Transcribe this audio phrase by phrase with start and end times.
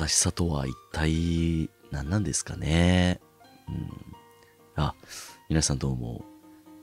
[0.00, 3.20] 正しさとは一体何なんですかね？
[3.68, 3.90] うん。
[4.74, 4.94] あ、
[5.50, 6.24] 皆さんどうも。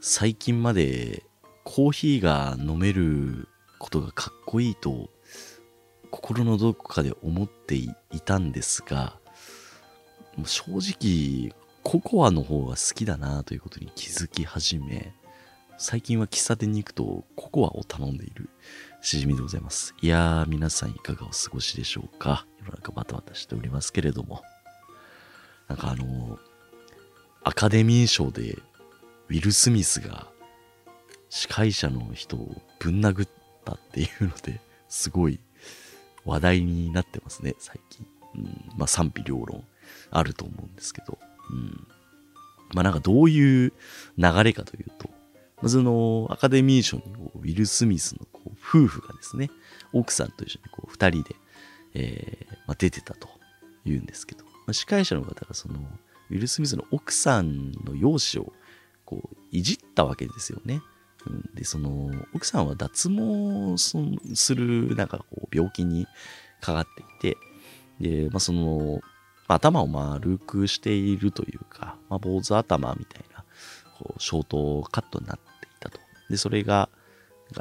[0.01, 1.23] 最近まで
[1.63, 3.47] コーヒーが飲める
[3.79, 5.09] ことがかっこいいと
[6.11, 7.89] 心のどこかで思ってい
[8.23, 9.17] たんですが、
[10.45, 15.11] 正直ココアの方が好きだなということに気づき始め、
[15.79, 18.49] 最近は喫茶店に行くとココアを頼んでいる
[19.01, 19.93] しじみでございます。
[20.01, 24.41] いやー、皆さんいかがお過ごしでしょうか世の中バタバタしておりますけれども。
[25.67, 26.39] なんかあの、
[27.43, 28.57] アカデミー賞で
[29.29, 30.27] ウィル・スミスが
[31.29, 33.29] 司会者の人をぶん殴っ
[33.63, 35.39] たっていうのですごい
[36.25, 38.07] 話題になってますね、最近。
[38.35, 39.63] うん、まあ賛否両論
[40.09, 41.19] あると思うんですけど。
[41.51, 41.87] うん、
[42.73, 43.73] まあなんかどういう
[44.17, 45.16] 流れかというと、
[45.61, 47.03] まずのアカデミー賞に
[47.35, 48.27] ウィル・スミスの
[48.61, 49.49] 夫婦がですね、
[49.93, 51.35] 奥さんと一緒にこう二人で、
[51.93, 53.29] えーまあ、出てたと
[53.85, 55.79] 言うんですけど、まあ、司会者の方がその
[56.29, 58.53] ウィル・スミスの奥さんの容姿を
[59.05, 60.81] こういじったわけですよね。
[61.55, 66.05] で、その奥さんは脱毛するなんかこう病気に
[66.61, 66.87] かかっ
[67.19, 67.37] ていて、
[67.99, 69.01] で、まあ、その、
[69.47, 73.43] 頭を丸くしているというか、まあ、坊主頭みたいな、
[73.97, 75.46] こう、ショートカットになって。
[76.29, 76.89] で、それが、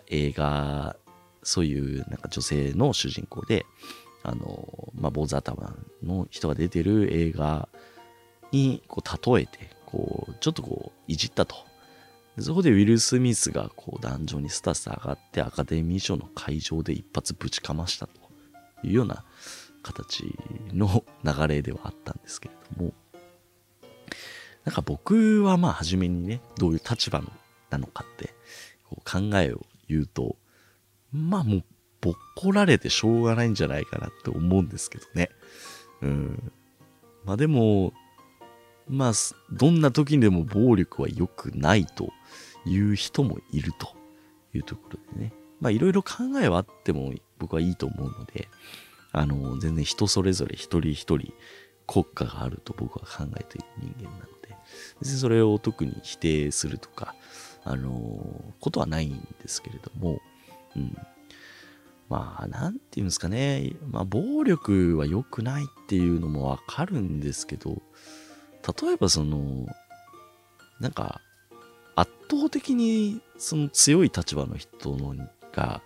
[0.09, 0.97] 映画、
[1.42, 3.67] そういうなんか女性の主人公で、
[4.22, 7.69] あの、まあ、坊主頭の人が出てる映画
[8.50, 11.56] にこう例えて、こう、ちょっとこう、いじったと。
[12.39, 18.12] そこでウィル・スミスがこう壇上にスタスタ上がってアカデミー賞の会場で一発ぶちかましたと
[18.83, 19.25] いうような
[19.82, 20.37] 形
[20.71, 22.93] の流れではあったんですけれども、
[24.66, 27.31] なんか僕はまあ初めにね、どういう立場の
[27.71, 28.34] なのかって
[28.88, 30.37] こう考えを言うと、
[31.12, 31.65] まあもう
[32.00, 35.31] ぼっこられてしょうがないんじゃないかなって思うんですけどね。
[36.03, 36.53] うん。
[37.25, 37.93] まあでも、
[38.88, 39.12] まあ、
[39.50, 42.12] どんな時にでも暴力は良くないと
[42.65, 43.97] いう人もいると
[44.55, 45.32] いうところでね。
[45.60, 48.49] まあ、いろいろ考えはあっても僕はいいと思うので、
[49.12, 51.32] あの、全然人それぞれ一人一人
[51.87, 54.56] 国家があると僕は考えている人間なので、
[55.00, 57.15] 別にそれを特に否定するとか、
[57.69, 60.21] あの、ことはないんですけれども、
[60.77, 60.97] うん。
[62.09, 63.72] まあ、なんていうんですかね。
[63.91, 67.82] まあ、暴力は良くないっていうのもわかるんですけど、
[68.81, 69.66] 例えばその、
[70.81, 71.21] なんか、
[71.97, 75.16] 圧倒的にその強い立場の人の
[75.53, 75.82] が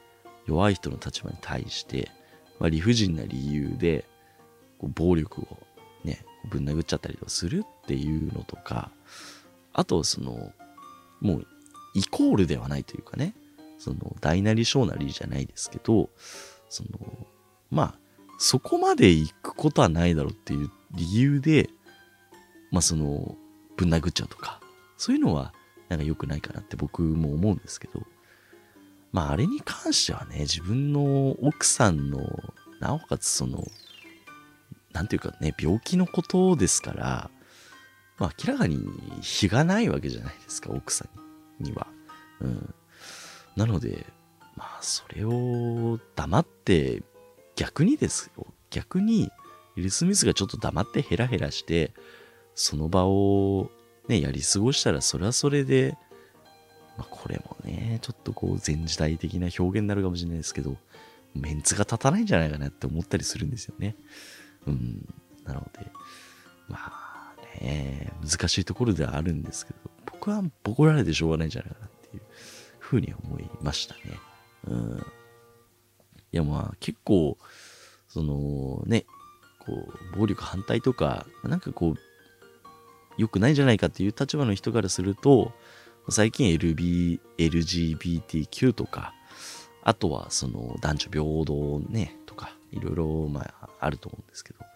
[0.47, 2.11] 弱い人の立場に対して、
[2.59, 4.05] まあ、理不尽な理由で
[4.79, 5.47] こう暴力を
[6.05, 8.91] ね、ぶん殴っちゃったりとかするっていうのとか、
[9.73, 10.53] あとその、
[11.21, 11.47] もう
[11.95, 13.35] イコールではないというかね、
[13.79, 16.11] その大なり小なりじゃないですけど、
[16.69, 17.27] その、
[17.71, 17.99] まあ、
[18.39, 21.69] そこまで行くことはないだろうっていう理由で、
[22.71, 23.37] まあその、
[23.77, 24.61] ぶん殴っちゃうとか、
[24.97, 25.53] そういうのは
[25.89, 28.03] なんか良くないかなって僕も思うんですけど、
[29.13, 32.21] まああれに関してはね、自分の奥さんの、
[32.81, 33.67] なおかつその、
[34.93, 37.31] なんていうかね、病気のことですから、
[38.19, 38.79] まあ明らかに
[39.21, 41.20] 非がないわけじゃないですか、奥さんに。
[41.61, 41.87] には。
[42.41, 42.75] うん。
[43.57, 44.07] なので、
[44.57, 47.03] まあそれを黙って、
[47.57, 48.47] 逆にですよ。
[48.71, 49.31] 逆に、
[49.77, 51.93] ウィル・スミスがちょっと黙ってヘラヘラして、
[52.55, 53.71] その場を
[54.09, 55.97] ね、やり過ごしたらそれはそれで、
[56.99, 60.77] まあ、これもね、ちょっとこう前時代的な表現になるかもしれないですけど、
[61.35, 63.97] メンツが立たないんじゃないかなって思ったりするんですよね。
[64.67, 65.07] うん。
[65.45, 65.87] なので、
[66.69, 69.79] まあね、難しいところではあるんですけど、
[70.21, 72.23] 僕はボコられてしょうがないんじゃないかなっていう
[72.79, 74.01] ふうに思いましたね。
[74.69, 75.07] うん。
[76.33, 77.39] いやまあ結構、
[78.07, 79.07] そのね、
[79.61, 81.97] こう、暴力反対とか、なんかこう、
[83.17, 85.53] 良くないんじゃないかっていう立場の人からすると、
[86.11, 89.15] 最近 LB、LGBTQ とか、
[89.83, 94.67] あとはその男女平等ね、とか、いろいろまああると思うんですけど、ま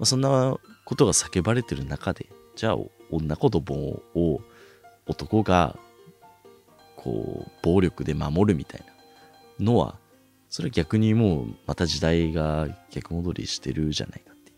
[0.00, 2.76] あ、そんなことが叫ばれてる中で、じゃあ
[3.10, 4.42] 女子供を
[5.06, 5.78] 男が
[6.96, 8.84] こう暴力で守るみたい
[9.58, 9.98] なのは、
[10.48, 14.56] それは逆にもうまた時代が逆戻りしてるじゃないかっていう。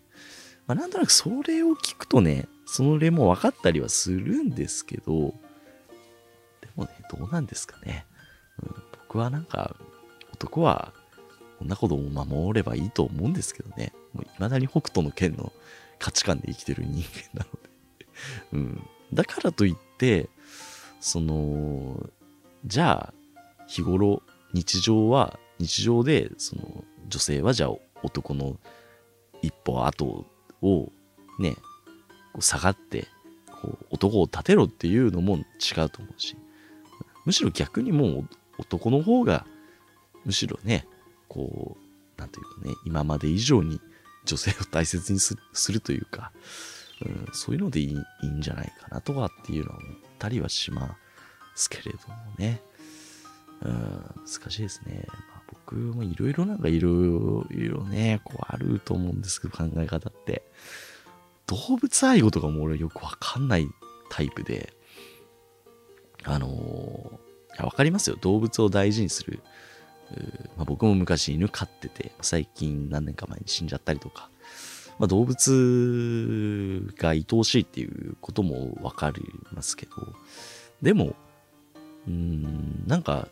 [0.66, 5.34] まあなんとなくそれを聞くとね、それも分かったりはするんですけど、
[6.60, 8.06] でもね、どうなんですかね。
[8.62, 9.76] うん、僕はなんか、
[10.32, 10.92] 男は、
[11.58, 13.92] こんなことを守ればいいと思うんですけどね。
[14.12, 15.52] もう未だに北斗の剣の
[15.98, 17.58] 価値観で生きてる人間なの
[17.98, 18.06] で。
[18.52, 18.88] うん。
[19.12, 20.28] だからといって、
[21.04, 22.08] その、
[22.64, 23.14] じゃあ、
[23.66, 24.22] 日頃、
[24.54, 27.72] 日常は、日常で、その、女性はじゃあ
[28.02, 28.56] 男の
[29.42, 30.24] 一歩後
[30.62, 30.90] を
[31.38, 31.56] ね、
[32.40, 33.06] 下がって、
[33.60, 36.38] こう男を立てろっていうのも違うと思うし、
[37.26, 39.44] むしろ逆にもう男の方が、
[40.24, 40.86] むしろね、
[41.28, 41.76] こ
[42.16, 43.78] う、なんというかね、今まで以上に
[44.24, 45.36] 女性を大切にす
[45.70, 46.32] るというか、
[47.02, 50.96] うん、そういうのでいいいいんじゃないかなとかっていうのは思ったりはしま
[51.54, 52.62] すけれどもね。
[53.62, 55.06] うん、難しいですね。
[55.08, 60.42] まあ、僕もいろいろなんかいろいろね、こうあると思うんですけど、考え方って。
[61.46, 63.68] 動物愛護とかも俺よくわかんない
[64.08, 64.72] タイプで、
[66.22, 68.16] あのー、いやわかりますよ。
[68.20, 69.40] 動物を大事にする。
[70.56, 74.30] まあ、僕も昔犬飼ってて、最近何年か前に死んじゃったりとか、
[74.98, 79.92] まあ、動物が愛おしいっていうこともわかりますけど、
[80.82, 81.14] でも、
[82.06, 83.28] うん、なんか、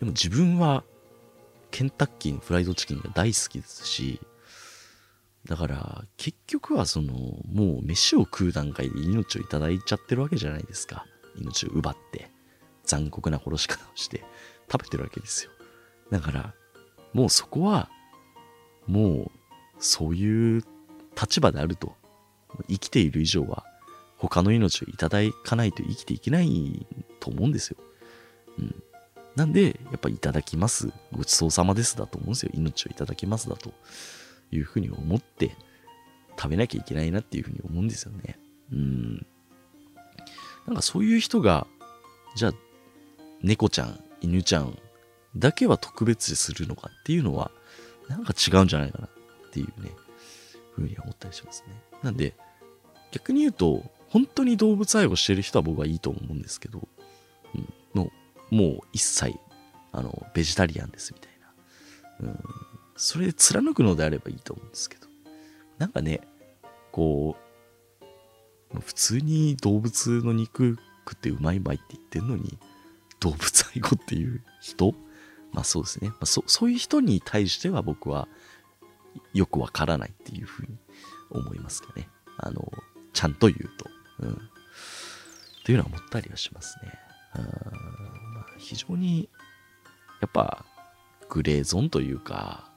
[0.00, 0.84] でも自分は
[1.70, 4.20] ケンタッキーのフライドチキンが大好きですし、
[5.46, 11.06] だから結局はそのもう飯を食う段階で命をいただいちゃってるわけじゃないですか。
[11.38, 12.30] 命を奪って
[12.84, 14.24] 残酷な殺し方をして
[14.70, 15.50] 食べてるわけですよ。
[16.10, 16.54] だから
[17.12, 17.88] もうそこは
[18.86, 19.30] もう
[19.78, 20.62] そういう
[21.20, 21.94] 立場であると
[22.68, 23.64] 生きている以上は
[24.18, 26.86] 他の命をいただかないと生きていけない
[27.20, 27.76] と思うんですよ。
[28.58, 28.82] うん。
[29.34, 30.90] なんで、やっぱいただきます。
[31.12, 32.52] ごちそうさまですだと思うんですよ。
[32.54, 33.74] 命をいただきますだと
[34.50, 35.54] いうふうに思って
[36.38, 38.38] 食べなきゃいけないなっていうふうに思うんですよね。
[38.72, 39.26] うん。
[40.66, 41.66] なんかそういう人が、
[42.34, 42.52] じゃあ、
[43.42, 44.78] 猫ちゃん、犬ちゃん
[45.36, 47.50] だけは特別視するのかっていうのは、
[48.08, 49.08] なんか違うんじゃないかな
[49.62, 49.90] っていうね、
[50.74, 51.74] ふうに思ったりしますね。
[52.02, 52.34] なんで、
[53.10, 56.86] 逆に言うと、本当に動物愛護してる人は僕はいいと思うんですけど、
[57.54, 58.10] うん、の、
[58.50, 59.38] もう一切、
[59.92, 61.32] あの、ベジタリアンですみたい
[62.20, 62.28] な。
[62.28, 62.44] うん、
[62.96, 65.06] それで貫くのであればいいと思うんですけど、
[65.78, 66.20] なんかね、
[66.92, 67.36] こ
[68.74, 70.76] う、普通に動物の肉
[71.08, 72.58] 食ってうまいうまいって言ってんのに、
[73.20, 74.94] 動物愛護っていう人？
[75.52, 76.08] まあそうですね。
[76.08, 78.28] まあ、そそういう人に対しては僕は
[79.32, 80.78] よくわからないっていうふうに
[81.30, 82.08] 思いますかね。
[82.38, 82.70] あの、
[83.12, 83.90] ちゃんと言うと。
[84.20, 84.32] うん。
[84.32, 84.36] っ
[85.64, 86.92] ていうのは思ったりはしますね。
[87.36, 87.42] うん
[88.34, 89.28] まあ、非常に、
[90.20, 90.64] やっぱ、
[91.28, 92.70] グレーゾーンというか、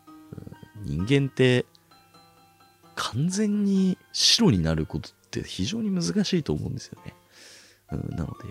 [0.78, 1.66] うん、人間って
[2.96, 7.16] 完全に白になることって非常に難しいと思うんですよね。
[7.92, 8.50] うん、なので、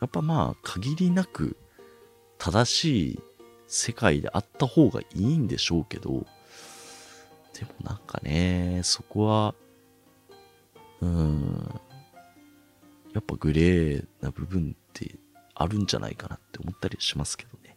[0.00, 1.56] やっぱまあ、限りなく
[2.38, 3.20] 正しい
[3.66, 6.26] 世界であった方がいいんでしょうけど、
[7.58, 9.54] でもなんかね、そこは、
[11.00, 11.80] うん、
[13.12, 15.16] やっぱグレーな部分って
[15.54, 17.76] あるんじゃないかなって思ったりしますけどね。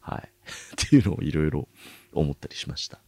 [0.00, 0.28] はい。
[0.86, 1.68] っていうのをいろいろ
[2.12, 3.00] 思ったりしました。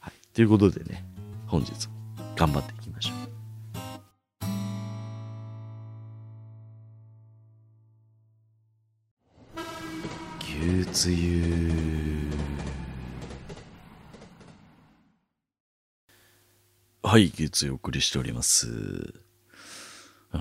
[0.00, 0.34] はい。
[0.34, 1.04] ということでね、
[1.46, 1.94] 本日も
[2.36, 3.32] 頑張っていきましょう。
[10.40, 12.30] 牛つゆ
[17.12, 19.12] はい、月曜お送りしております。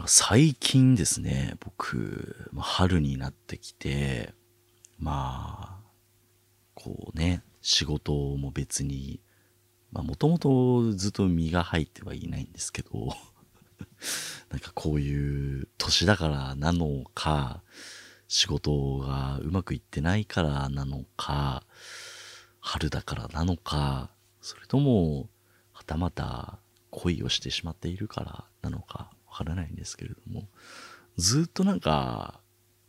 [0.05, 4.33] 最近ですね、僕、春になってきて、
[4.97, 5.91] まあ、
[6.73, 9.19] こうね、仕事も別に、
[9.91, 12.89] まあもともとずっと身が入ってはいないんですけど、
[14.49, 17.63] なんかこういう年だからなのか、
[18.29, 21.65] 仕事がうまくいってないからなのか、
[22.61, 24.09] 春だからなのか、
[24.39, 25.27] それとも、
[25.91, 26.57] たまた
[26.89, 30.47] 恋をしてしまっているからなのかわからないんですけれども、
[31.17, 32.39] ずっとなんか、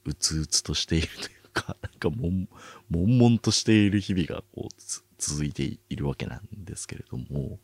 [0.04, 2.48] うつうつとしているというか、なんかもん、
[2.90, 7.58] 悶々としている日々がこう続いているわけなんですけれども、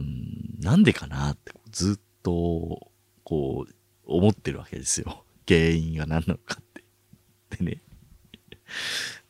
[0.00, 2.90] うん、なんでかなってずっと
[3.22, 3.74] こう
[4.04, 5.24] 思ってるわけですよ。
[5.46, 6.84] 原因が何なのかって。
[7.56, 7.82] でね。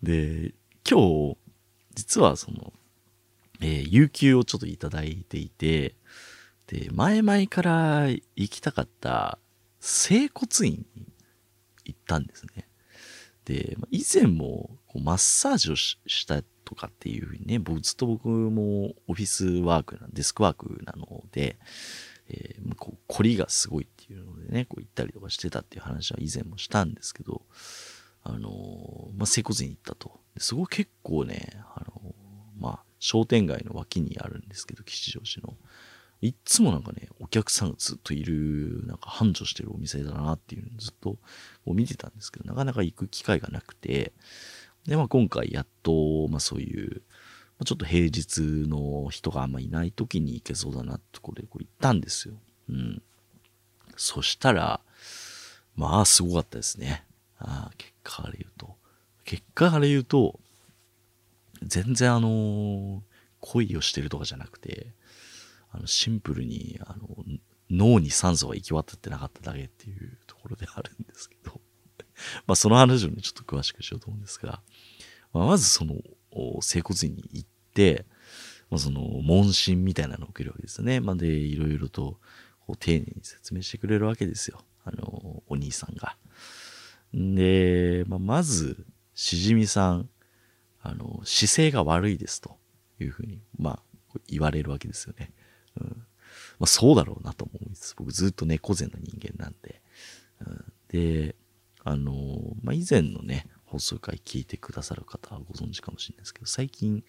[0.03, 0.55] で、
[0.89, 1.37] 今日、
[1.95, 2.73] 実はその、
[3.65, 5.95] えー、有給をちょっといただいていて、
[6.67, 9.39] で、前々から行きたかった
[9.81, 11.07] 整骨院に
[11.87, 12.69] 行ったんですね。
[13.47, 21.57] で、以前もこうマッサージをしたとかっていうふうにね、僕ずっと僕もオフィスワークな、デスクワークなので、
[22.29, 27.41] えー、こう凝りがすごいっていうのでね、こう行ったりとかしてたっていう話は以前もしたんですけど、
[28.25, 30.21] あのー、まあ、整骨院に行ったと。
[30.39, 31.84] すごい結構ね、あ、
[33.05, 35.55] 商店街の脇にあるんですけど、吉祥寺の。
[36.23, 41.19] いっつもなんかね、お客さんがずっといる、なんか繁盛してるお店だなっていうのをずっと
[41.67, 44.15] 見てたんですけど、なかなか行く機会がなくて、
[44.87, 47.03] で、まあ今回やっと、まあそういう、
[47.67, 52.35] ちょっと平日の人があんまいない時に行けそうだなってところでこう行ったんですよ。
[52.71, 53.03] うん。
[53.97, 54.81] そしたら、
[55.77, 57.05] まあすごかったですね。
[57.39, 58.75] ああ結果から言うと。
[59.27, 60.41] 結果から言うと、
[61.67, 63.03] 全然あの、
[63.41, 64.95] 恋をしてるとかじゃなくて、
[65.75, 67.09] あのシンプルにあの
[67.71, 71.61] 脳に酸素が行き渡ってなかっただけっていうところであるんですけど
[72.47, 74.63] まあその話をねちょっと詳しくしようと思うんですが、
[75.33, 75.97] まあ、まずその
[76.61, 78.07] 整骨院に行って、
[78.71, 81.01] まあ、その問診みたいなのを受けるわけですよね。
[81.01, 82.21] まあ、でいろいろと
[82.61, 86.17] こう丁寧に説明してくれるわけですよあのお兄さんが。
[87.17, 90.09] んで、まあ、まずしじみさん
[90.85, 92.57] あの姿勢が悪いですと
[93.01, 93.81] いうふうにま
[94.15, 95.33] あ言われるわけですよね。
[95.81, 95.89] うん
[96.59, 97.95] まあ、そうだろうなと思うんです。
[97.97, 99.81] 僕ずっと猫背の人間なんで。
[100.41, 101.35] うん、で、
[101.83, 102.13] あの
[102.63, 107.05] まあ、以前のね、放送回聞いてくださる方はご存知かもしれないですけど、最近、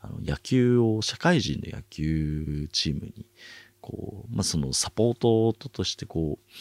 [0.00, 3.26] あの野球を、社会人の野球チームに、
[3.80, 6.52] こう、まあ、そのサポートとしてこう、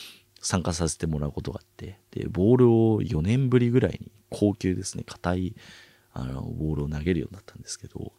[0.42, 5.56] 参加させてもらうことがあって、で、ボールを4年ぶりぐらいに高級ですね、硬い、
[6.22, 8.14] あの、ボールを投げるようになったんですけど、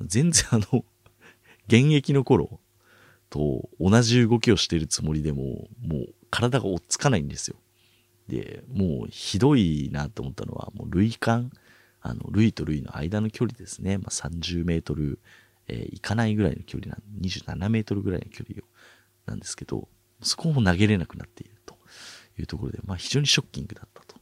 [0.00, 0.84] 全然あの、
[1.68, 2.60] 現役の頃、
[3.32, 7.56] と同じ動きをしているつもりでも、もう体が追っつかないんですよ。
[8.28, 11.50] で、もうひどいなと思ったのは、もう類間、
[12.02, 13.96] あの、類と類の間の距離ですね。
[13.96, 15.18] まあ、30メートル、
[15.66, 18.64] えー、いかないぐらいの距離な、27メートルぐらいの距離を、
[19.24, 19.88] なんですけど、
[20.20, 21.76] そこも投げれなくなっていると
[22.38, 24.16] いうところで、まあ非常にショッキングだったと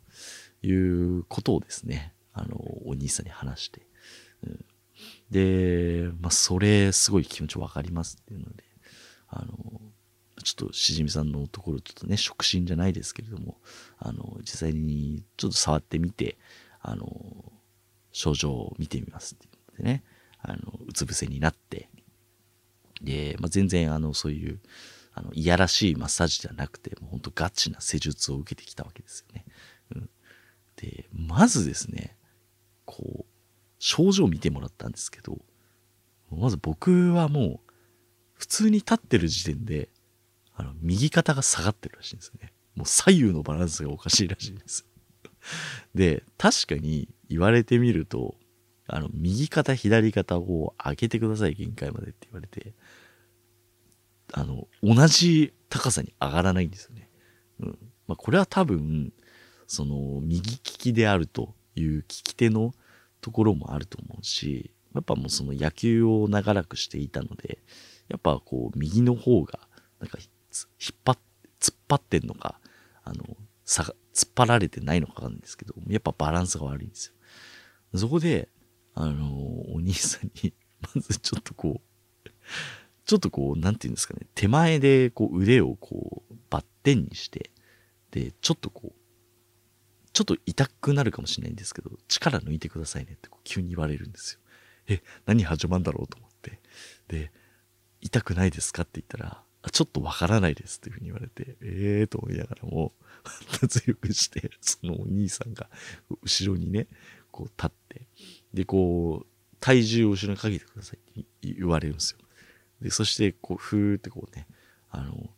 [0.66, 3.86] いうことをですね、あの、お兄さんに話して、
[4.44, 4.64] うん、
[5.30, 8.64] で、まあそれすごい気持ちわかりますっていうので、
[9.28, 9.80] あの、
[10.42, 13.58] ちょっとしじみさんのところちょっとね、触診じゃないですけれども、
[13.98, 16.38] あの、実際にちょっと触ってみて、
[16.80, 17.06] あの、
[18.12, 20.04] 症状を見てみますっていうのでね、
[20.40, 21.88] あの、うつ伏せになって、
[23.02, 24.60] で、まあ、全然あの、そういう、
[25.12, 29.44] あの、いやらしいマッサージではなくて、もう本当ガチな施術を受けてきたわけですよね。
[29.94, 30.10] うん。
[30.76, 32.16] で、まずですね、
[32.90, 33.24] こう、
[33.78, 35.38] 症状を見てもらったんですけど、
[36.32, 37.72] まず僕はもう、
[38.34, 39.90] 普通に立ってる時点で、
[40.54, 42.52] あの、右肩が下がってるらしいんですよね。
[42.74, 44.86] もう左右のバランスがおかしいらしいんです。
[45.94, 48.34] で、確かに言われてみると、
[48.88, 52.74] あの、右肩、左肩を上げてください、限界までって言われて、
[54.32, 57.08] あの、同じ高さに上がらないんですよね。
[57.60, 57.78] うん。
[58.08, 59.12] まあ、これは多分、
[59.68, 62.74] その、右利きであるという利き手の
[63.20, 67.58] ところもあると思うし、やっぱもうその野球を長らくしていたので、
[68.08, 69.60] やっぱこう、右の方が、
[70.00, 71.18] なんか、引っ張っ、
[71.60, 72.60] 突っ張ってんのか、
[73.04, 77.14] あの、さ突っ張られてないのかわかんないんですけど、やっぱバランスが悪いんです
[77.92, 77.98] よ。
[77.98, 78.48] そこで、
[78.94, 79.28] あの、
[79.72, 80.52] お兄さんに、
[80.94, 82.30] まずちょっとこう、
[83.04, 87.50] ちょっとこう、なんていうんですかね、手前でこう腕をこう、バッテンにして、
[88.10, 88.99] で、ちょっとこう、
[90.20, 94.40] ちょっと痛くなるかもしれないんですけど、力抜いてくださいねって急に言われるんですよ。
[94.86, 96.60] え、何始まるんだろうと思って。
[97.08, 97.32] で、
[98.02, 102.92] 痛くないですかって言ったら、ちょっとわからないですっていうふうに言われて、ええー、と思いながらも、
[103.66, 105.70] 強くして、そのお兄さんが
[106.22, 106.86] 後ろにね、
[107.30, 108.06] こう立って、
[108.52, 112.18] で、こう、体重を後ろにかけてくださいって言われるんですよ。
[112.82, 114.46] で、そして、こう、ふーってこうね、
[114.90, 115.30] あの、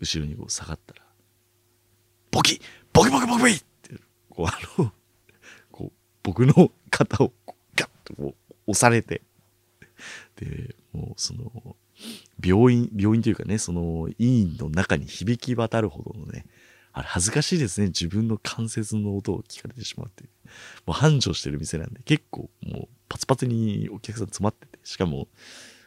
[0.00, 1.06] 後ろにこう下がったら、
[2.32, 2.60] ボキ
[2.92, 3.69] ボキボキボキボキ、
[4.40, 4.92] こう、あの、
[5.70, 5.92] こう、
[6.22, 7.32] 僕の肩を
[7.74, 9.22] ガッとこう、押されて、
[10.36, 11.76] で、もうその、
[12.42, 16.46] 病院、病院というかね、その医院の中に響き渡るほどのね、
[16.92, 17.88] あれ恥ずかしいですね。
[17.88, 20.24] 自分の関節の音を聞かれてしまって。
[20.86, 25.28] もう繁盛してる店なんで、結構もうパツパツにお客さん詰まってて、しかも、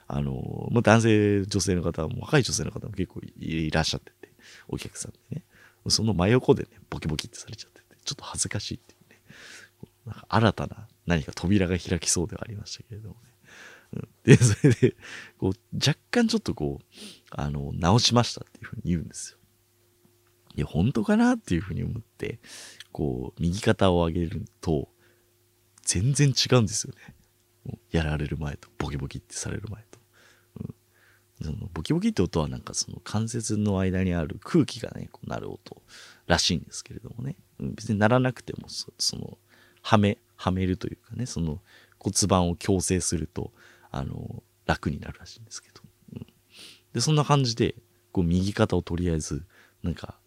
[0.08, 4.32] あの、もう男性、女性の方も、若い女性の方も結構いらっしゃってて、
[4.68, 5.44] お客さんでね。
[5.90, 9.22] その真横でね、ボキボキってされちゃって、ちょっと恥ずかしいっていうね。
[10.06, 13.20] なんか新たな何か扉が開きそうではありましたけれどもね。
[13.94, 14.96] うんで、それで、
[15.38, 16.86] こう、若干ちょっとこう、
[17.30, 19.38] あの、直しましたっていうふうに言うんですよ。
[20.56, 22.40] いや、本当かなっていうふうに思って、
[22.92, 24.90] こう、右肩を上げると、
[25.84, 27.78] 全然違うんですよね。
[27.92, 30.00] やられる前と、ボキボキってされる前と。
[30.62, 35.82] うん、そのボキボキって音はなんかその関節の間にある空気がね、こうなる音
[36.28, 37.36] らしいんですけれどもね。
[37.60, 39.38] 別にならなくてもそ、その、
[39.82, 41.60] はめ、はめるというかね、その
[42.00, 43.52] 骨盤を矯正すると、
[43.92, 45.82] あの、楽になるらしいんですけど。
[46.16, 46.28] うん、
[46.94, 47.76] で、そんな感じで、
[48.12, 49.46] こう、右肩をとりあえず、
[49.84, 50.18] なんか、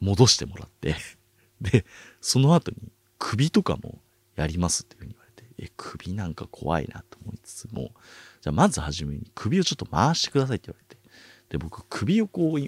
[0.00, 0.96] 戻してもらって
[1.60, 1.86] で、
[2.20, 4.00] その後に、首とかも
[4.36, 7.94] やりますっていうふうに言われて、え、首なんか怖いなと思いつつも、
[8.42, 11.02] じゃあまずはじめに首をちょっと回してくださいって言われて。
[11.50, 12.60] で、僕首をこう、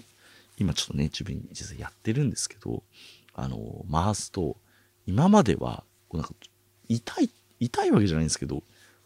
[0.56, 2.82] 今ちょっとね、自分実際やってるんですけど、
[3.34, 4.56] あの、回すと、
[5.06, 6.34] 今までは、こうなんか、
[6.88, 8.62] 痛い、痛いわけじゃないんですけど、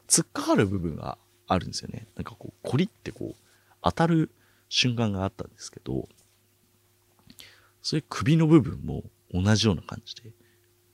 [0.09, 2.07] 突っかかる部分があるんですよね。
[2.17, 3.43] なんかこう、コリってこう、
[3.83, 4.31] 当たる
[4.69, 6.09] 瞬間があったんですけど、
[7.83, 9.03] それ首の部分も
[9.33, 10.31] 同じような感じで、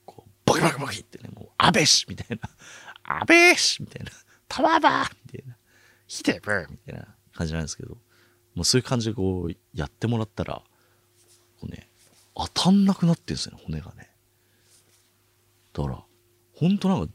[0.04, 2.48] こう、バキバキバキってね、もう、アベシみたいな、
[3.04, 4.10] アベシみたいな、
[4.48, 5.56] タワバーみたいな、
[6.06, 7.98] ヒデブーみたいな感じなんですけど、
[8.56, 10.62] もうそういう感じでこう、やってもらったら、
[11.60, 11.88] こうね、
[12.34, 14.10] 当たんなくなってるんですよね、骨がね。
[15.75, 16.02] だから、
[16.54, 17.12] ほんとなんか、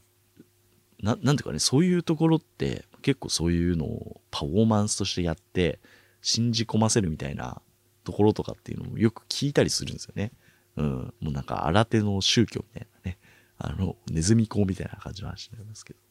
[1.02, 5.80] ななんていうかね、そういうところって結構そういうのをパフォーマンスとしてやって
[6.20, 7.60] 信じ込ませるみたいな
[8.04, 10.30] ところとかっていうのもよく聞いたりするんですよね。
[10.76, 11.14] うん。
[11.20, 13.18] もうなんか新手の宗教みたいなね。
[13.58, 15.98] あの、ネズミ講みたいな感じの話になりますけど。
[15.98, 16.02] っ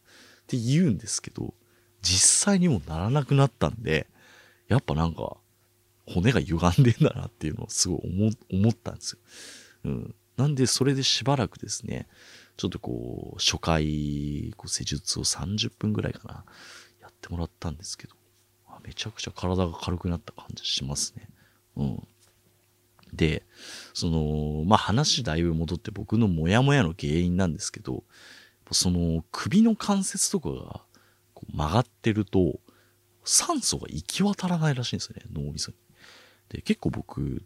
[0.47, 1.53] て言うんですけど、
[2.01, 4.07] 実際にもならなくなったんで、
[4.71, 5.37] やっぱなんか、
[6.05, 9.19] 骨が歪んでんだなっていうのをすごい思思ったんですよ。
[9.85, 10.15] うん。
[10.37, 12.07] なんで、それでしばらくですね、
[12.57, 16.45] ちょっとこう、初回、こう施術を30分ぐらいかな、
[17.01, 18.15] やってもらったんですけど、
[18.83, 21.27] めちゃくちゃ体が軽くなった感じしますね。
[21.75, 22.07] うん。
[23.13, 23.43] で、
[23.93, 28.03] その、まあ、話だいぶ戻って僕のモヤモヤの原因なんですけど、
[28.71, 30.81] その首の関節とかが
[31.53, 32.59] 曲がってると、
[33.23, 35.77] 酸素が行き渡らないらしいんですよね、脳みそに。
[36.49, 37.43] で、結構僕、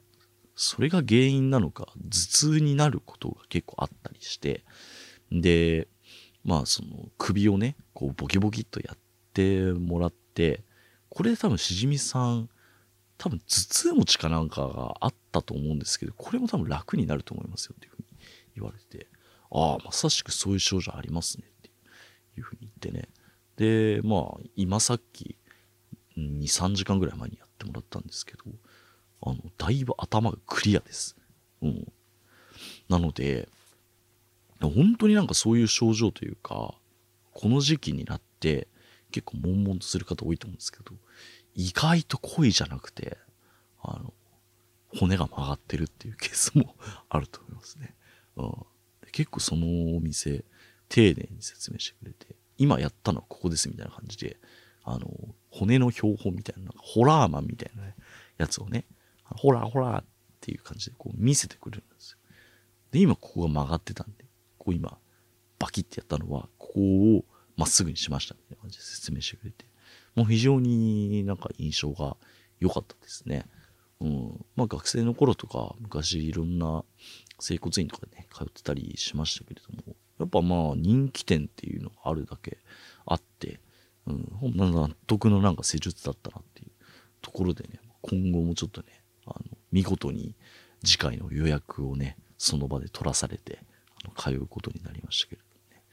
[0.56, 4.64] それが原因なのか、頭痛になることが結構あったりして、
[5.32, 5.88] で、
[6.44, 8.98] まあその首をね、こうボキボキっとやっ
[9.34, 10.64] てもらって、
[11.10, 12.50] これで多分しじみさん、
[13.18, 18.08] 多分頭痛持ちかなんかがあったと思うんですけど、これも多分楽になると思いますよっていうふうに
[18.56, 19.08] 言われて、
[19.52, 21.70] ああ、まさしくそういう症状ありますねって
[22.38, 23.10] いうふうに言ってね。
[23.58, 25.38] で、まあ今さっき
[26.18, 28.44] 2、3時間ぐらい前にやってもらったんですけど、
[29.22, 31.16] あの、だいぶ頭がクリアです。
[31.62, 31.92] うん。
[32.90, 33.50] なので、
[34.62, 36.76] 本当になんかそういう症状というか、
[37.34, 38.68] この時期になって
[39.12, 40.96] 結構悶々とする方多いと思うんですけど、
[41.54, 43.18] 意外と恋じゃなくて、
[43.82, 44.14] あの、
[44.98, 46.76] 骨が曲がってるっていうケースも
[47.10, 47.96] あると思いますね。
[48.38, 48.52] うん、
[49.12, 50.46] 結構そのお店、
[50.88, 54.40] 丁寧に説明してくれて、今やったのはここですみたいな感じで、
[54.86, 55.10] あの、
[55.50, 57.84] 骨の標本みたいな、なんかホラーマンみたいな、
[58.38, 58.86] やつをね、
[59.24, 60.06] ホラーホラーっ
[60.42, 62.18] ていう感じでこう見せてくれるんですよ。
[62.92, 64.26] で、今ここが曲がってたんで、
[64.58, 64.98] こう今、
[65.58, 66.80] バキってやったのは、ここ
[67.18, 67.26] を
[67.58, 69.66] まっすぐにしましたみたいな感じで説明してくれて、
[70.16, 72.18] もう非常になんか印象が
[72.60, 73.46] 良かったですね。
[74.02, 74.46] うん。
[74.56, 76.84] まあ学生の頃とか、昔いろんな
[77.40, 82.58] 整骨院とかね、通ってたりしましたけれども、やっぱまあ人気店っていうのがあるだけ
[83.06, 83.60] あって、
[84.08, 86.72] うん、ほん納得のなんか施術だったなっていう
[87.22, 90.36] ところでね、今後もちょっとね、あの、見事に
[90.84, 93.60] 次回の予約をね、その場で取らされて、
[94.04, 95.84] あの通うことになりましたけれどもね。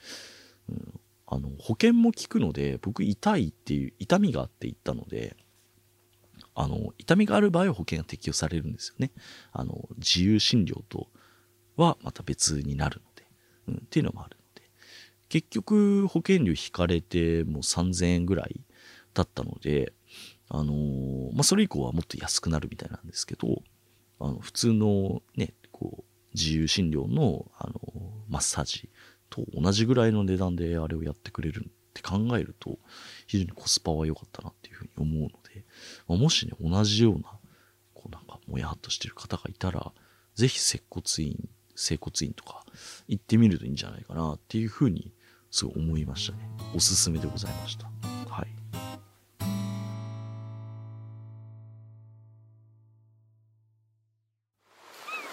[0.68, 5.36] うん、あの、保険も効くので、僕痛いっていう、痛みがあって言ったので、
[6.54, 9.12] あの、痛みがある場合は保険が適用されるんですよね。
[9.52, 11.08] あの、自由診療と
[11.76, 13.26] はまた別になるので、
[13.68, 14.36] うん、っていうのもある、
[15.32, 18.60] 結局保険料引かれてもう3000円ぐらい
[19.14, 19.94] だったので、
[20.50, 20.74] あの
[21.32, 23.62] まあ、それ以降はもっと安くなるみたいなんですけど、
[24.20, 27.80] あの、普通のね、こう、自由診療の、あの、
[28.28, 28.90] マッサージ
[29.30, 32.78] と同じぐらいの値段であれをやってくれるって考えると、
[33.26, 35.64] 非常にコスパは良かったなっていうふうに思うので、
[36.08, 37.38] まあ、もしね、同じような、
[37.94, 39.92] こうなんか、もやっとしてる方がいたら、
[40.34, 42.66] ぜひ接骨院、整骨院とか
[43.08, 45.10] 行ってみるといいんじゃないかなっていうふうに、
[45.52, 46.38] すごい思いましたね。
[46.74, 47.84] おすすめでございました。
[48.28, 48.48] はい。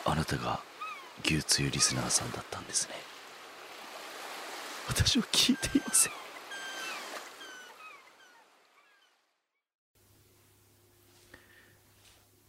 [0.06, 0.60] あなたが
[1.24, 2.96] 牛つゆリスナーさんだったんですね
[4.88, 6.14] 私は聞いていません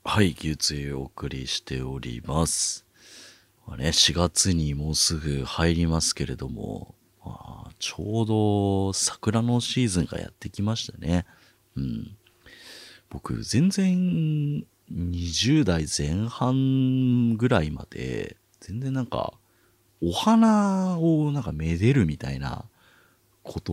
[0.05, 2.87] はい牛つゆお送りしております
[3.67, 6.95] まあね4月にもうすぐ入りますけれども、
[7.39, 11.27] あ、ちょうど桜のシーズンがやってきましたね。
[11.77, 12.17] うん。
[13.11, 19.35] 僕全然20代前半ぐらいまで全然なんか、
[20.03, 22.65] お花をなんかめでるみたいな
[23.43, 23.73] こと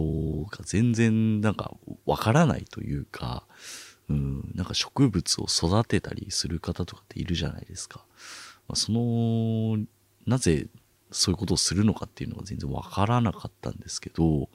[0.50, 3.46] が全然なんかわからないというか、
[4.10, 8.06] うん、なんか植物を育てたりする方とかっているじゃないですか。
[8.68, 9.78] まあ、その、
[10.26, 10.68] なぜ
[11.12, 14.50] そういうことをするのかっていうのが全然わからなかったんですけど、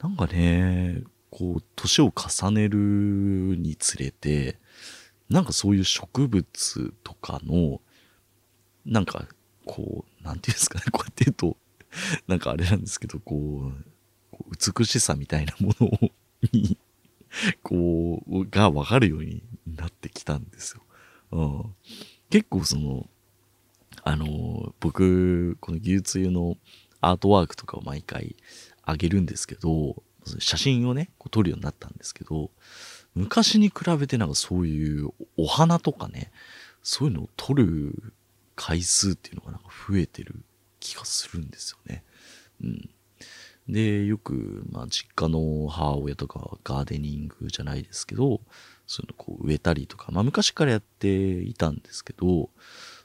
[0.00, 2.78] なんかね、こう、年を重ねる
[3.56, 4.58] につれて、
[5.28, 7.80] なんかそういう植物とかの、
[8.84, 9.26] なんか、
[9.64, 11.56] こう、なんていうんですかね、こうやって言うと、
[12.26, 13.84] なんかあれなんですけど、こう、
[14.78, 16.10] 美しさみたいなものを、
[16.52, 16.76] に、
[17.62, 20.82] こう、がわかるようになってきたんですよ。
[21.32, 21.74] うん、
[22.28, 23.08] 結構その、
[24.02, 26.56] あの、僕、この技術用の
[27.00, 28.36] アートワークとかを毎回
[28.82, 30.02] あげるんですけど、
[30.38, 32.50] 写真をね、こう撮るようになったんですけど、
[33.14, 36.30] 昔に比べてなんかそういうお花とかね、
[36.82, 38.12] そういうのを撮る
[38.56, 40.42] 回数っていうのがなんか増えてる
[40.78, 42.04] 気がするんですよね。
[42.62, 42.90] うん。
[43.68, 48.40] で、よく、まあ、実家の母親とかガーデニングじゃないですけど、
[48.86, 52.50] そういうのこう植えたりとか、まあ昔からやっていたんですけど、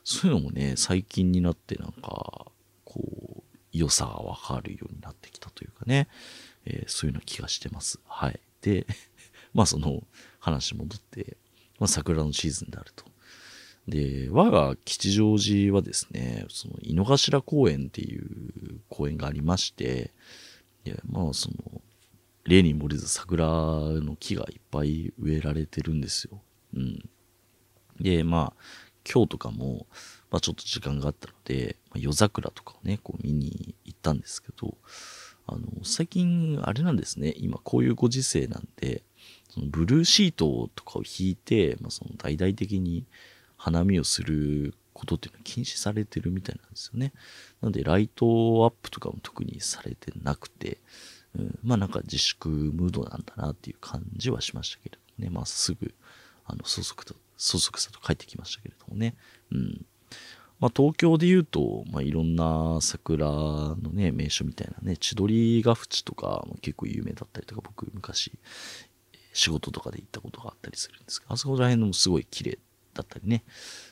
[0.05, 2.45] そういうのもね、最近になってなんか、
[2.85, 6.07] こう、良さがわかるようになってきたというかね、
[6.65, 7.99] えー、そういうような気がしてます。
[8.05, 8.39] はい。
[8.61, 8.85] で、
[9.53, 10.03] まあその
[10.39, 11.37] 話戻って、
[11.79, 13.05] まあ桜のシーズンであると。
[13.87, 20.13] で、我が吉祥寺はですね、その井の頭公園っていう公園がありまして、
[20.83, 21.81] でまあその、
[22.43, 26.43] 例に漏れず桜の木がいっぱい植えられてるんですよ。
[26.75, 27.09] うん。
[27.99, 28.63] で、まあ、
[29.11, 29.87] 今日とかも、
[30.31, 34.75] まあちょっと時間があったので、まあ、夜桜とかをね、こう見に行ったんですけど、
[35.47, 39.03] あの、最近、あれなんですね、今こういうご時世なんで、
[39.49, 43.05] そのブルーシートとかを引いて、まあ、その大々的に
[43.57, 47.13] 花見をすることっていうのは禁止されてるみたいなんですよね。
[47.61, 50.79] なので、ライトアップとかも特にされてなくて、
[51.37, 55.93] うん、まあなんか自粛ムードなんだなっていう感じはしましたけれどもね、まあすぐ、
[56.45, 59.15] あの、そそくと、そそくさと帰ってきましたけれどもね、
[59.51, 59.85] うん。
[60.59, 68.31] まあ東京で言うと、まあいろんな桜のね、名所みたいなね、千鳥ヶ淵とかも結構有名だったりとか、僕昔、
[69.33, 72.59] 仕事とかで行ったことがあったりするんですが、あそこら辺のもすごい綺麗
[72.93, 73.43] だったりね、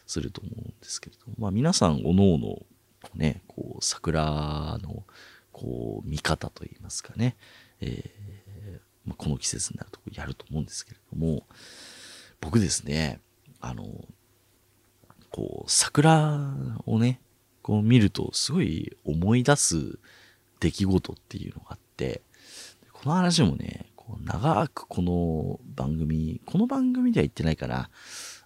[0.07, 2.59] すると思うんですけれども、まあ皆さん、おのおの、
[3.15, 5.03] ね、こう、桜の、
[5.51, 7.35] こう、見方といいますかね、
[7.81, 11.45] えー、まあ、この季節になるとやると思うんですけれども、
[12.39, 13.19] 僕ですね、
[13.63, 13.85] あの、
[15.31, 16.53] こう、桜
[16.85, 17.21] をね、
[17.61, 19.97] こう見るとすごい思い出す
[20.59, 22.21] 出来事っていうのがあって、
[22.91, 27.89] この話もね、こう長くこの番組、この番組では言ってないかな、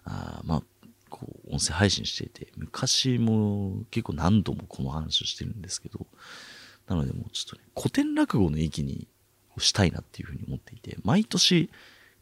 [0.04, 0.62] あまあ、
[1.10, 6.06] こう、音声配信していて、昔も結構何度もこの話をしてるんですけど、
[6.86, 9.08] なのでもうちょっとね、古典落語の域に
[9.58, 11.70] したいなっていうふうに思っていて、毎年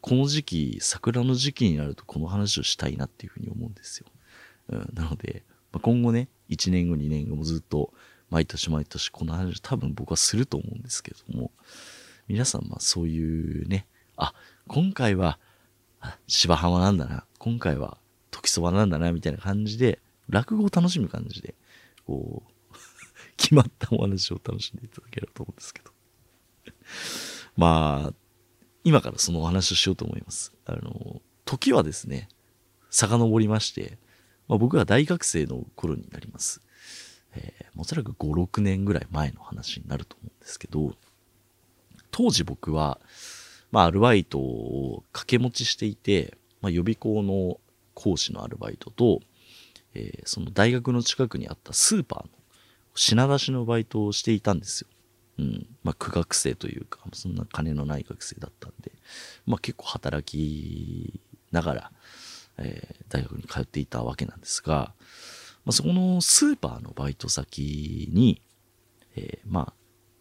[0.01, 4.07] この時期、桜の時期になるとこの話をしたいなっていうふうに思うんですよ。
[4.69, 7.93] うん、なので、まあ、今後ね、1年後、2年後もずっと
[8.29, 11.51] 毎年毎年この話多分僕はすると思うんですけども、
[12.27, 14.33] 皆さんまあそういうね、あ、
[14.67, 15.39] 今回は
[16.27, 17.97] 芝浜なんだな、今回は
[18.31, 21.55] 時そばなんだな、みたいな感じで、落語を楽しむ感じで、
[22.05, 22.75] こう、
[23.37, 25.91] 決まったお話を楽しんでいただければと思うんですけど。
[27.55, 28.13] まあ、
[28.87, 30.53] 今からそのお話をしようと思います。
[30.65, 32.29] あの、時はですね、
[32.89, 33.97] 遡りまして、
[34.47, 36.61] まあ、僕が大学生の頃になります。
[37.35, 40.95] えー、おそらく5、6年ぐらい前の話になると思うんですけど、
[42.11, 43.01] 当時僕は、
[43.71, 47.59] まあ、アルバイトを掛け持ちしていて、まあ、予備校の
[47.93, 49.19] 講師のアルバイトと、
[49.95, 52.29] えー、その大学の近くにあったスーパーの
[52.95, 54.87] 品出しのバイトをしていたんですよ。
[55.39, 55.67] うん。
[55.83, 58.91] まあ、苦学生というか、そんな金のない学生だったんで、
[59.45, 61.19] まあ結構働き
[61.51, 61.91] ながら、
[62.57, 64.93] えー、大学に通っていたわけなんですが、
[65.65, 68.41] まあ、そこのスーパーのバイト先に、
[69.15, 69.73] えー、まあ、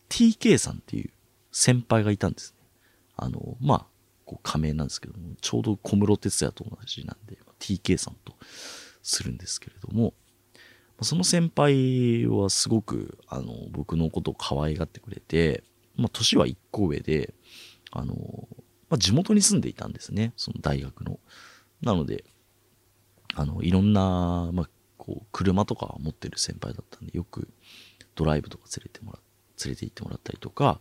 [0.09, 1.11] TK さんっていう
[1.53, 2.67] 先輩がいたんですね。
[3.17, 3.87] あの、まあ、
[4.25, 8.35] こう仮名なんですけども、ちょうど小室哲也と同じなんで、TK さんと
[9.03, 10.15] するんですけれども、
[11.03, 15.63] その先輩はすごく、あの、僕のことを可愛がってくれて、
[15.97, 17.35] まあ、年は1個上で、
[17.91, 18.15] あの、
[18.89, 21.19] まあ、地元に住んでいたんですね、その大学の。
[21.83, 22.25] なので、
[23.35, 27.49] あの、いろんな、まあ、こう、車とか持ってる先輩だったんで、よく
[28.15, 29.19] ドライブとか連れてもら、
[29.65, 30.81] 連れて行ってもらったりとか、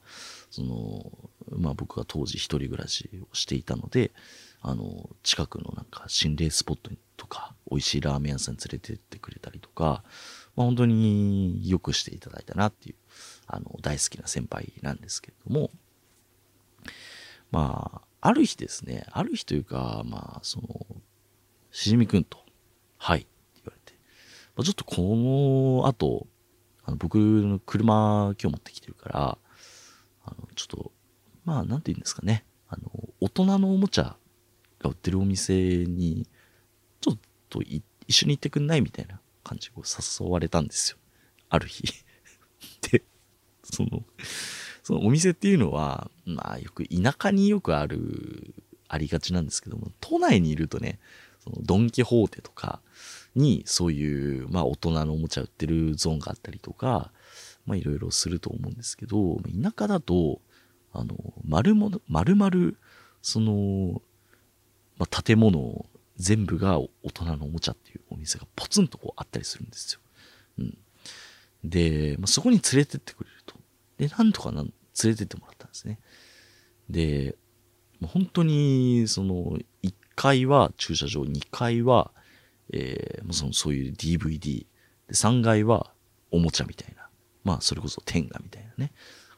[0.50, 1.12] その、
[1.50, 4.12] まあ僕が当時一人暮らしをしていたので、
[4.62, 10.04] あの、近くのなんか心霊スポットにとか、美味しいラーメン屋さんに連れてってくれたりとか、
[10.56, 12.96] まあ本当によくしていただいたなっていう、
[13.48, 15.72] あの、大好きな先輩なんですけれども、
[17.52, 20.86] まあ、ある日ですね、ある日というか、まあ、その、
[21.72, 22.40] しじみくんと、
[22.98, 23.98] はい、って言われて、
[24.56, 25.16] まあ、ちょっとこ
[25.82, 26.28] の後、
[26.88, 29.38] あの僕の車今日持ってきてるから、
[30.24, 30.92] あの、ちょっと、
[31.44, 32.46] まあ、なんて言うんですかね。
[32.68, 34.18] あの、大人のおもちゃ
[34.80, 36.28] が売ってるお店に、
[37.56, 40.98] と一緒に行ってくんないみたいな感じで誘われたんですよ。
[41.50, 41.84] ある日。
[42.92, 43.04] で、
[43.64, 44.04] その、
[44.84, 48.54] そのお店っていうのは、まあよく田舎によくある、
[48.88, 51.00] ありがちなんですけども、都内にいるとね、
[51.40, 52.82] そのドン・キホーテとか
[53.36, 57.12] にそういう、まあ大人のおもちゃ売ってるゾーンがあったりとか、
[57.66, 60.42] まあいろいろすると思うんですけど、田舎だと、
[60.92, 61.16] あの、
[61.46, 62.74] 丸々、丸々、
[63.22, 64.02] その、
[64.98, 65.86] まあ建物
[66.18, 70.00] 全部が大人のおもちゃっていうお店がポツンとこうあったりするんですよ。
[70.60, 70.78] うん。
[71.64, 73.56] で、まあ、そこに連れてってくれると。
[73.98, 74.72] で、なんとかな連
[75.04, 76.00] れてってもらったんですね。
[76.90, 77.36] で、
[78.00, 82.12] もう本当に、その、1階は駐車場、2階は、
[82.72, 84.66] えーもうそのそういう DVD、
[85.08, 85.92] で、3階は
[86.32, 87.08] おもちゃみたいな。
[87.44, 88.92] まあ、それこそ天下みたいなね。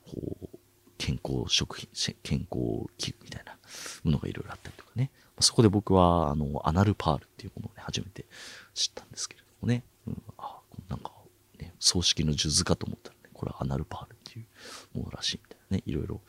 [0.05, 0.57] こう、
[0.97, 1.89] 健康食品、
[2.23, 3.57] 健康器具みたいな
[4.03, 5.11] ものがいろいろあったりとかね。
[5.39, 8.25] そこで僕は、あの、アナルパールっていうものをね、初めて
[8.73, 9.83] 知ったんですけれどもね。
[10.07, 10.57] うん、あ、
[10.89, 11.11] なんか、
[11.59, 16.21] ね、葬式の数珠かと思ったらね、これはアナルパールっていうものらしいみたいなね、いろいろ、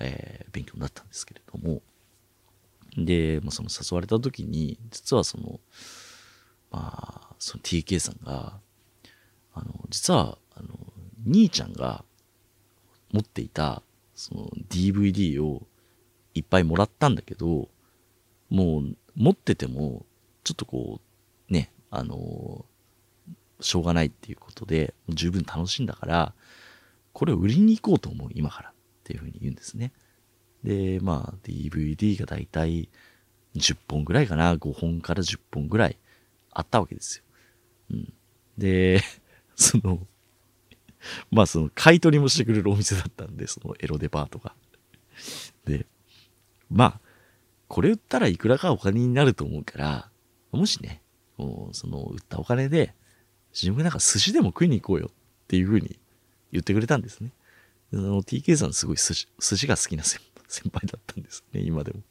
[0.00, 1.82] えー勉強になったんですけれども。
[2.96, 5.60] で、まあ、その誘われた時に、実はその、
[6.70, 8.58] まあ、その TK さんが、
[9.54, 10.68] あの、実は、あの、
[11.26, 12.04] 兄ちゃんが
[13.12, 13.82] 持っていた、
[14.14, 15.66] その DVD を
[16.34, 17.68] いっぱいもらったんだけど、
[18.50, 20.04] もう持ってても、
[20.44, 21.00] ちょっとこ
[21.50, 22.64] う、ね、あの、
[23.60, 26.34] しょうがないっていうことで、十分楽しんだから、
[27.12, 28.70] これを売りに行こうと思う、今から。
[28.70, 28.72] っ
[29.04, 29.92] ていうふうに言うんですね。
[30.64, 32.88] で、まあ、DVD がだいたい
[33.54, 35.96] 10本ぐらいかな、5本から10本ぐらい
[36.50, 37.24] あったわけですよ。
[37.90, 38.12] うん。
[38.58, 39.00] で、
[39.54, 40.06] その、
[41.30, 44.54] まあその買い取りもしてくれるお店だったんで、そのエロデパートが。
[45.64, 45.86] で、
[46.68, 47.00] まあ、
[47.68, 50.10] これ売ったらいくらかお金になると思うから、
[50.52, 51.02] もしね、
[51.36, 52.94] もうその売ったお金で、
[53.52, 55.98] 自分なんか寿司でも食いに行こうよっていうふうに
[56.52, 57.32] 言ってくれたんですね。
[57.90, 60.20] でその TK さんすごい寿司寿司が好きな 先
[60.72, 62.02] 輩だったんですね、今でも。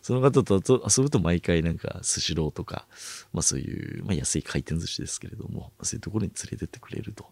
[0.00, 2.86] その方と遊ぶと毎回なんかスシローとか、
[3.32, 7.26] まあそういう、まあ安い回転寿司ですけれども、そういうところに連れてってくれると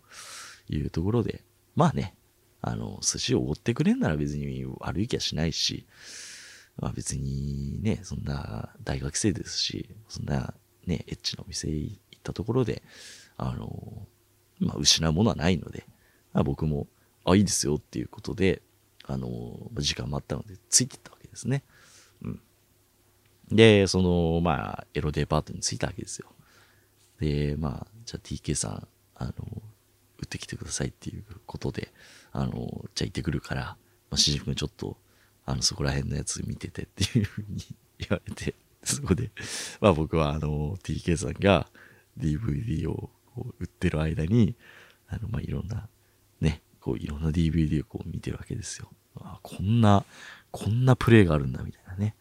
[0.69, 1.43] いうところで、
[1.77, 2.15] まあね、
[2.61, 5.87] あの、寿司をおごってくれんなら別に悪い気はしないし、
[6.77, 10.55] まあ別にね、そんな大学生ですし、そんな
[10.87, 12.83] ね、エッチなお店行ったところで、
[13.37, 14.07] あの、
[14.59, 15.87] まあ失うものはないので、
[16.35, 16.89] まあ、僕も、
[17.25, 18.61] あ、いいですよっていうことで、
[19.07, 21.63] あの、時間もあったので、ついてったわけですね。
[22.23, 22.41] うん。
[23.51, 26.29] で、その、まあ、エロデパートに着いたわけですよ。
[27.21, 29.33] で、まあ、じゃあ TK さん、あの、
[30.19, 31.93] 売ってきてくださいっていうことで、
[32.33, 33.77] あの、じゃあ行ってくるから、ま
[34.13, 34.97] あ、しじ君ちょっと、
[35.47, 37.65] あの、そこら辺のやつ見ててっていうふうに
[37.99, 39.31] 言われて、そこで、
[39.81, 41.69] まあ僕はあの、TK さんが
[42.19, 44.57] DVD をこう売ってる間に、
[45.09, 45.89] あの、まあいろんな、
[46.41, 48.89] ね、こういろんな DVD をこう見てるわけですよ。
[49.21, 50.05] あこんな、
[50.51, 52.15] こんなプレイがあるんだみたいなね、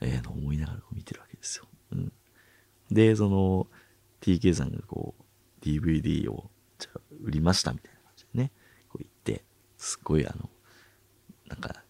[0.00, 1.66] えーの思いながらこう見てるわけですよ。
[1.92, 2.12] うん。
[2.90, 3.66] で、その、
[4.20, 8.52] TK さんがこう、DVD を、じゃ売りましたみたいな感じでね、
[8.88, 9.44] こう言って、
[9.78, 10.48] すっごいあの、
[11.48, 11.82] なんか、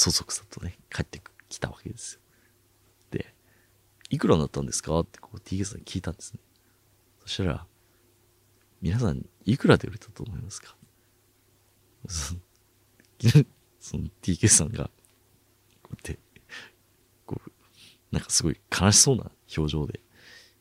[0.00, 2.20] そそくさとね、帰ってきたわけですよ。
[3.10, 3.34] で、
[4.08, 6.40] いくらになったんですかってこう TK さんに聞いたんですね。
[7.20, 7.66] そしたら、
[8.80, 10.74] 皆さん、いくらで売れたと思いますか
[12.08, 12.40] その
[13.78, 14.84] その TK さんが、
[15.82, 16.18] こうやって、
[17.26, 17.52] こう、
[18.10, 20.00] なんかすごい悲しそうな表情で、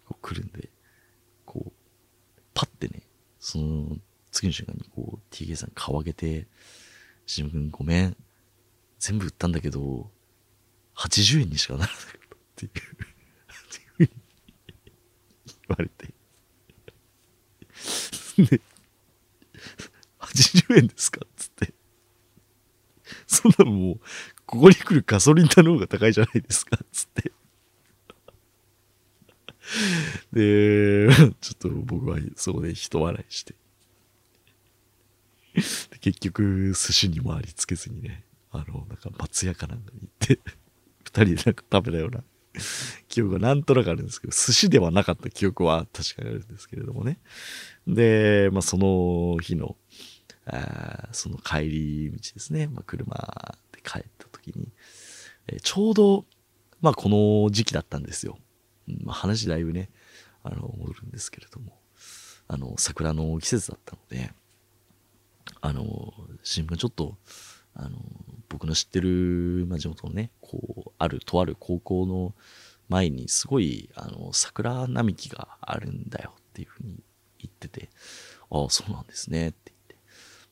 [0.06, 0.70] こう来るんで、
[1.46, 1.72] こう、
[2.54, 3.04] パッてね、
[3.40, 3.96] その、
[4.32, 6.46] 次の瞬間にこう、TK さん顔上げて、
[7.26, 8.18] しむくんごめん、
[9.00, 10.12] 全部売ったんだけど、
[10.96, 12.76] 80円にしかならなかったっていう、っ
[13.98, 14.10] ていう
[15.48, 16.14] 言われて。
[18.38, 18.62] で、
[20.20, 21.74] 80円ですかっつって。
[23.26, 24.00] そんなのもう、
[24.46, 27.32] ここに来るガソリン代の方が高いじゃないですかっつって。
[30.34, 31.08] で、
[31.40, 33.56] ちょっと僕はそこで人笑いして。
[36.02, 40.40] 結局、寿司にもありつけずにね、あの、なんか松屋かなんかに行って、
[41.06, 42.24] 二人でなんか食べたような
[43.08, 47.20] 記憶がなんとなくあるんですけど、寿司ではなかった記憶は確かにあるんですけれどもね。
[47.88, 49.76] で、まあその日の、
[50.46, 54.72] あその帰り道ですね、まあ、車で帰った時に、
[55.48, 56.26] えーちょうど、
[56.82, 58.38] まあこの時期だったんですよ。
[59.04, 59.90] まあ、話だいぶね、
[60.44, 61.80] あの、戻るんですけれども、
[62.48, 64.34] あの、桜の季節だったので、
[65.62, 67.18] あの、新聞ちょっと、
[67.76, 67.98] あの、
[68.50, 72.34] 僕の知ってる、まあ、地元のね、こう、ある、とある高校の
[72.90, 77.04] 前にすごい、あの、桜並木があるんだよっていうふうに
[77.38, 77.90] 言ってて、
[78.50, 79.96] ああ、そうなんですねって言って、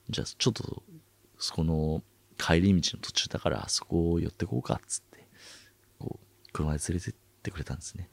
[0.09, 0.83] じゃあちょっと、
[1.39, 2.03] そこの
[2.37, 5.27] 帰り道の途中だからあ、そこを寄ってこうかっつって、
[5.99, 8.09] こう、車で連れてってくれたんですね。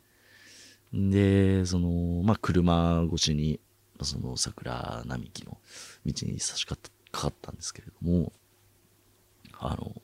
[0.93, 3.61] で、その、まあ、車越しに、
[4.03, 5.59] その桜並木の
[6.05, 8.33] 道に差し掛かったんですけれども、
[9.67, 10.03] あの、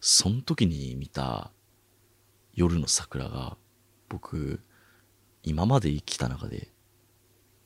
[0.00, 1.52] その時に見た
[2.54, 3.56] 夜の桜が、
[4.08, 4.60] 僕、
[5.42, 6.68] 今まで生きた中で、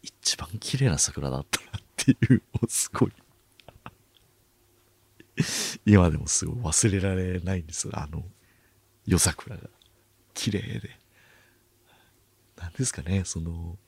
[0.02, 3.12] 一番綺麗な桜だったなっていう、もうすごい
[5.84, 8.24] 今でもすごい忘れられないんですあの、
[9.04, 9.68] 夜桜が。
[10.34, 10.98] 綺麗で。
[12.56, 13.78] なんですかね、その、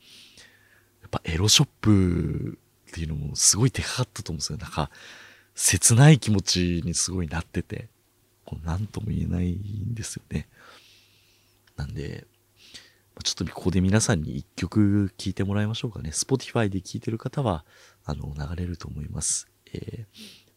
[1.01, 4.59] やっぱエロショップっていうのもすごいでかかったと思うんですよ。
[4.59, 4.90] なんか、
[5.61, 7.88] 切ない気持ちにすごいなってて、
[8.44, 10.47] こう何とも言えないんですよね。
[11.77, 12.29] なんで、
[13.25, 16.11] ちょっとここで皆さんに一曲聴いてもらいましょうかね。
[16.11, 17.64] Spotify で聴いてる方は、
[18.05, 19.49] あの、流れると思います。
[19.75, 20.07] えー、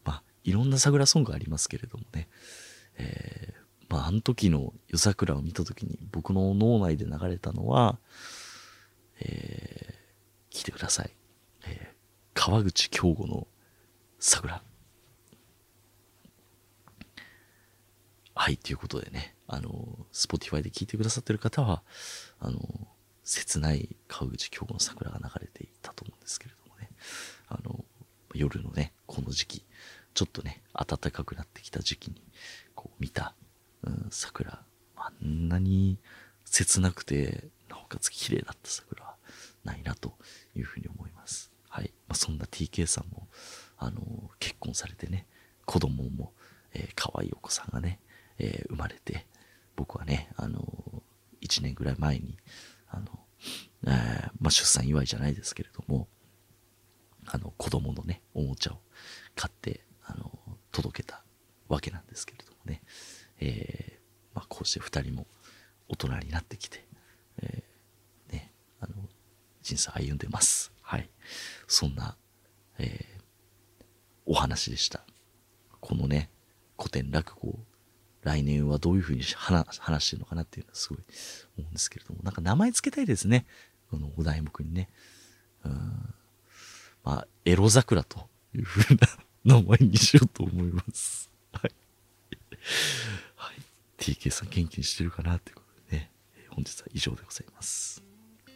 [0.06, 2.30] まあ、いろんな桜ソングありますけれどもね。
[3.00, 7.98] えー、まあ、あの時の夜桜を見た時に僕の脳内で流れたのは、
[9.20, 11.10] えー、聞いてください。
[11.66, 13.48] えー、川口京吾の
[14.20, 14.62] 桜。
[18.42, 19.70] はい、ということでね、あの、
[20.12, 21.84] Spotify で聞いてくださってる方は、
[22.40, 22.60] あの、
[23.24, 26.90] 切ない川口京子の桜が流れていたと思うんですけれどもね、
[27.50, 27.86] あの、
[28.34, 29.66] 夜のね、この時期、
[30.16, 32.20] ちょっとね、暖かくなってきた時期に、
[32.74, 33.36] こう見た、
[33.84, 34.64] うん、桜、
[34.96, 36.00] あんなに
[36.44, 39.18] 切なくて、なおかつ綺麗だった桜は
[39.64, 40.16] ないなと
[40.56, 41.52] いうふうに思います。
[41.70, 41.94] はい。
[42.08, 43.28] まあ、そんな TK さんも、
[43.78, 45.28] あの、結婚されてね、
[45.66, 46.34] 子供も、
[46.74, 48.00] えー、可愛いお子さんがね、
[48.42, 49.28] えー、生まれて、
[49.76, 52.38] 僕はね、あのー、1年ぐらい前に、
[52.90, 53.06] あの、
[53.86, 56.08] えー、まあ、出産祝いじゃないですけれども、
[57.28, 58.80] あの、子供のね、おもちゃを
[59.36, 60.32] 買って、あの、
[60.72, 61.24] 届けた
[61.68, 62.82] わけなんですけれどもね、
[63.40, 65.28] えー、まあ、こうして2人も
[65.88, 66.84] 大人になってきて、
[67.44, 68.94] えー、ね、あの、
[69.62, 70.72] 人生歩んでます。
[70.82, 71.10] はい。
[71.68, 72.18] そんな、
[72.80, 73.22] えー、
[74.26, 75.06] お話でした。
[75.80, 76.32] このね、
[76.78, 77.60] 古典落語
[78.24, 81.00] 来年はどういうふうに話してるのかなっていうのはすごい
[81.58, 83.46] 思うんですけれども、なんか名前つけたいですね。
[83.90, 84.90] このお題目にね。
[85.66, 86.14] うん。
[87.04, 89.08] まあ、エロ桜というふうな
[89.60, 91.32] 名前にしようと思います。
[91.52, 91.72] はい。
[93.36, 93.56] はい。
[93.98, 96.12] TK さん元気にしてるかなっていうことでね、
[96.50, 98.04] 本日は以上でございます。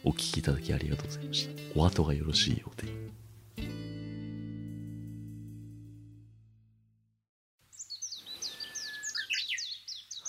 [0.04, 1.80] お聴きいただきありがとうございました。
[1.80, 3.85] お後がよろしいようで。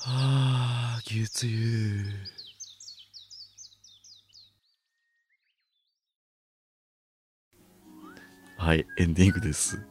[0.10, 2.06] ああ、牛つゆ。
[8.58, 9.86] はい、エンディングです。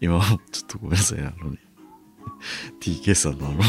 [0.00, 1.58] 今、ちょっとごめんなさい、あのね、
[2.80, 3.62] TK さんのあの、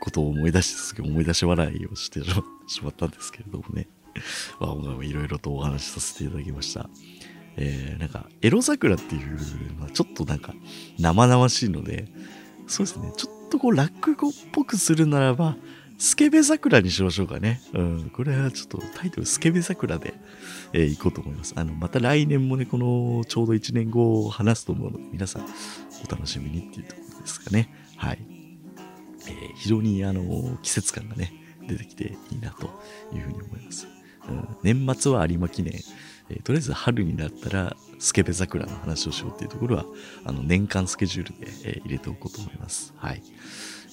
[0.00, 2.22] ことを思い出して、すげ思い出し笑いをして
[2.68, 3.88] しまったんですけれどもね。
[4.60, 6.88] まあ、いろいろとお話しさせていただきました。
[7.56, 10.54] えー、なんか、エロ桜っていうのはちょっとなんか
[10.96, 12.06] 生々しいので、
[12.68, 15.56] そうですね、ちょっとこう落語っぽくするならば、
[15.98, 17.60] スケベ桜にしましょうかね。
[17.72, 18.10] うん。
[18.10, 20.14] これはちょっとタイトルスケベ桜で、
[20.72, 21.54] えー、いこうと思います。
[21.56, 25.42] あの、また来年もね、このちょうど1年後を話すと思うので、皆さん
[26.06, 27.72] お楽しみにっていうところですかね。
[27.96, 28.18] はい。
[29.28, 31.32] えー、非常にあの、季節感がね、
[31.66, 32.66] 出てきていいなと
[33.14, 33.88] いうふうに思います。
[34.28, 35.80] うん、年末は有馬記念、
[36.30, 39.84] えー、とりあえず春になったらスケベ桜の話をしようっていうところは、
[40.24, 42.92] あの、年間スケジュールで、えー、入れておこうと思います。
[42.96, 43.22] はい。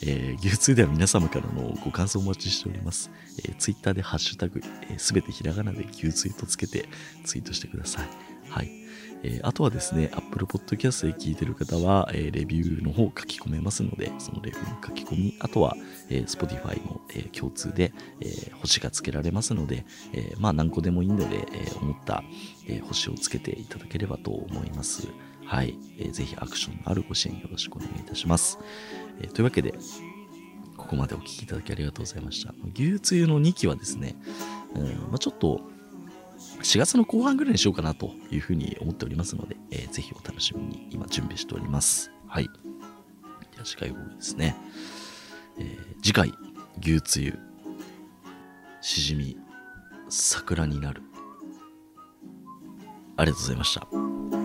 [0.01, 3.09] えー、牛通では皆様からのご感想をお待ちしております。
[3.39, 4.61] えー、ツイッターでハッシュタグ、
[4.97, 6.85] す、べ、てひらがなで牛ツイートつけて
[7.23, 8.07] ツイートしてください。
[8.49, 8.83] はい。
[9.25, 15.75] えー、あとはですね、Apple Podcast で聞いてる方は、えー、レビューの方書き込めますので、そのレビューの書き込み、あとは、
[16.09, 22.23] えー、Spotify も、え共通で、え星がつけられますので、えまあ何個でもいいので、え思った、
[22.67, 25.07] え星をつけていただければと思います。
[25.45, 26.11] はい、えー。
[26.11, 28.59] ぜひアクションのあるご支援よろしくお願いいたします。
[29.21, 29.73] えというわけで、
[30.77, 32.53] ここまでお聴きいただきありがとうございました。
[32.73, 34.15] 牛つゆの2期はですね、
[34.75, 35.61] うんまあ、ちょっと
[36.63, 42.11] 4月の後半ぐらいにしようかなというふうに思っておりますので、えー、ぜひお楽しみに今準備しております。
[42.27, 42.45] はい。
[43.51, 44.55] では次回ですね、
[45.59, 46.33] えー、次回、
[46.81, 47.37] 牛つゆ、
[48.81, 49.37] しじみ、
[50.09, 51.03] 桜になる。
[53.17, 54.42] ありがとうございました。